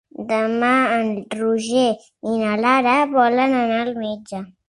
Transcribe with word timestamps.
Demà 0.29 0.69
en 0.93 1.11
Roger 1.33 1.91
i 2.31 2.33
na 2.39 2.55
Lara 2.63 2.97
volen 3.13 3.55
anar 3.61 3.79
al 3.85 3.95
metge. 4.07 4.43